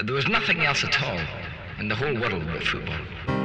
[0.00, 1.20] There was nothing else at all
[1.78, 3.41] in the whole world but football.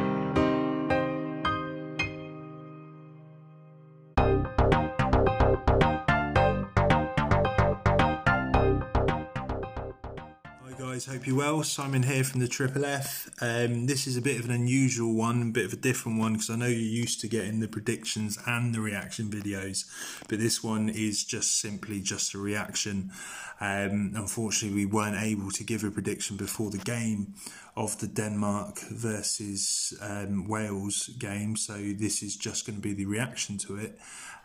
[10.87, 11.63] Guys, hope you're well.
[11.63, 13.29] Simon here from the Triple F.
[13.41, 16.33] Um, this is a bit of an unusual one, a bit of a different one
[16.33, 19.83] because I know you're used to getting the predictions and the reaction videos,
[20.29, 23.11] but this one is just simply just a reaction.
[23.59, 27.33] Um, unfortunately, we weren't able to give a prediction before the game
[27.75, 33.05] of the Denmark versus um, Wales game, so this is just going to be the
[33.05, 33.99] reaction to it.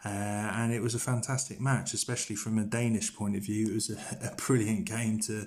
[0.05, 3.69] Uh, and it was a fantastic match, especially from a Danish point of view.
[3.69, 5.47] It was a, a brilliant game to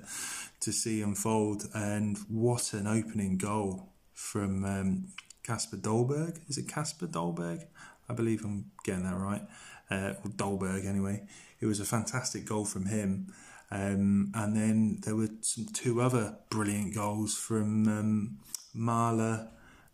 [0.66, 5.08] to see unfold, and what an opening goal from um,
[5.46, 6.40] Dolberg.
[6.50, 7.66] Is it Kasper Dolberg?
[8.10, 9.44] I believe I'm getting that right.
[9.92, 11.22] Uh, Dolberg, anyway.
[11.60, 13.32] It was a fantastic goal from him.
[13.70, 18.38] Um, and then there were some two other brilliant goals from um,
[18.76, 19.48] Mæhle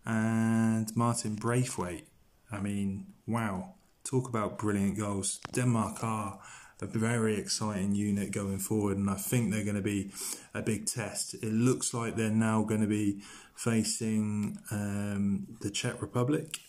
[0.05, 2.07] and Martin Braithwaite.
[2.49, 5.39] I mean, wow talk about brilliant goals.
[5.53, 6.39] Denmark are
[6.81, 10.11] a very exciting unit going forward, and I think they're going to be
[10.53, 11.35] a big test.
[11.35, 13.21] It looks like they're now going to be
[13.55, 16.59] facing um, the Czech Republic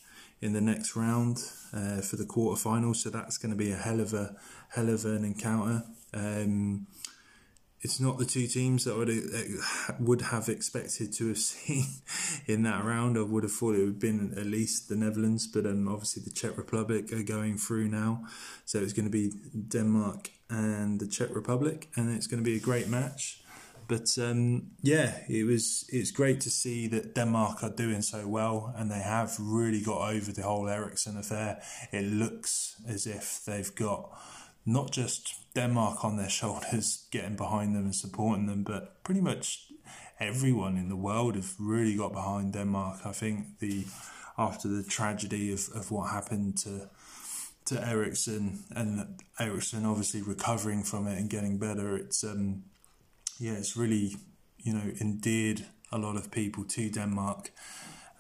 [0.41, 1.39] in the next round
[1.73, 4.37] uh, for the quarterfinals, so that's going to be a hell of a
[4.71, 5.85] hell of an encounter.
[6.13, 6.87] Um,
[7.83, 9.11] it's not the two teams that would
[9.99, 11.87] would have expected to have seen
[12.47, 13.19] in that round.
[13.19, 16.23] I would have thought it would have been at least the Netherlands, but um, obviously
[16.23, 18.25] the Czech Republic are going through now,
[18.65, 19.33] so it's going to be
[19.69, 23.41] Denmark and the Czech Republic, and it's going to be a great match.
[23.89, 28.73] But um, yeah, it was it's great to see that Denmark are doing so well,
[28.77, 31.61] and they have really got over the whole Eriksen affair.
[31.91, 34.09] It looks as if they've got
[34.65, 39.73] not just Denmark on their shoulders, getting behind them and supporting them, but pretty much
[40.21, 43.01] everyone in the world have really got behind Denmark.
[43.05, 43.85] I think the
[44.39, 46.89] after the tragedy of, of what happened to
[47.65, 52.65] to Eriksen and Eriksen obviously recovering from it and getting better, it's um
[53.39, 54.17] yeah, it's really
[54.59, 57.51] you know endeared a lot of people to Denmark,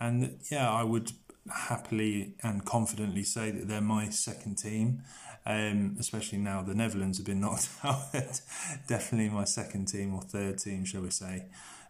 [0.00, 1.12] and yeah, I would
[1.50, 5.02] happily and confidently say that they're my second team
[5.44, 8.40] um, especially now the Netherlands have been knocked out.
[8.86, 11.46] Definitely my second team or third team, shall we say.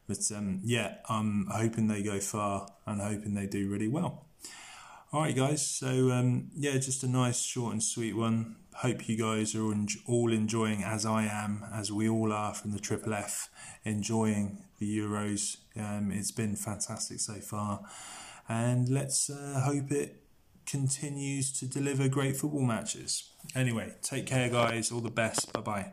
[0.08, 4.26] But um, yeah, I'm hoping they go far and hoping they do really well.
[5.12, 5.66] All right, guys.
[5.66, 8.56] So um, yeah, just a nice, short and sweet one.
[8.76, 9.74] Hope you guys are
[10.06, 13.50] all enjoying, as I am, as we all are from the Triple F,
[13.84, 15.58] enjoying the Euros.
[15.76, 17.82] Um, it's been fantastic so far,
[18.48, 20.22] and let's uh, hope it
[20.66, 23.30] continues to deliver great football matches.
[23.54, 24.92] Anyway, take care, guys.
[24.92, 25.52] All the best.
[25.52, 25.92] Bye bye.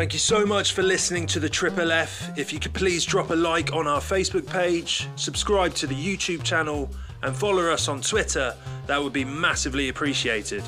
[0.00, 2.30] Thank you so much for listening to the Triple F.
[2.38, 6.42] If you could please drop a like on our Facebook page, subscribe to the YouTube
[6.42, 6.88] channel,
[7.22, 10.62] and follow us on Twitter, that would be massively appreciated.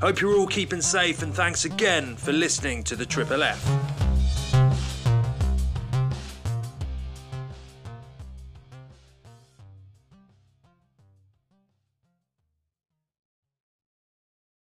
[0.00, 3.95] Hope you're all keeping safe, and thanks again for listening to the Triple F.